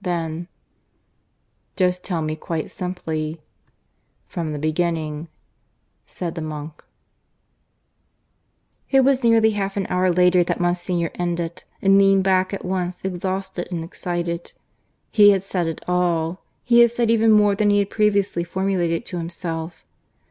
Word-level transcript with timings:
Then 0.00 0.48
"Just 1.76 2.02
tell 2.02 2.22
me 2.22 2.36
quite 2.36 2.70
simply, 2.70 3.42
from 4.26 4.52
the 4.54 4.58
beginning," 4.58 5.28
said 6.06 6.34
the 6.34 6.40
monk. 6.40 6.82
(VI) 8.90 8.96
It 8.96 9.00
was 9.04 9.22
nearly 9.22 9.50
half 9.50 9.76
an 9.76 9.86
hour 9.90 10.10
later 10.10 10.42
that 10.42 10.58
Monsignor 10.58 11.10
ended, 11.16 11.64
and 11.82 11.98
leaned 11.98 12.24
back, 12.24 12.54
at 12.54 12.64
once 12.64 13.04
exhausted 13.04 13.68
and 13.70 13.84
excited. 13.84 14.54
He 15.10 15.32
had 15.32 15.42
said 15.42 15.66
it 15.66 15.84
all 15.86 16.40
he 16.64 16.80
had 16.80 16.90
said 16.90 17.10
even 17.10 17.30
more 17.30 17.54
than 17.54 17.68
he 17.68 17.80
had 17.80 17.90
previously 17.90 18.42
formulated 18.42 19.04
to 19.04 19.18
himself. 19.18 19.84